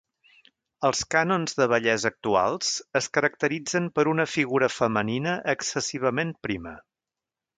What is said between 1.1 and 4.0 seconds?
cànons de bellesa actuals es caracteritzen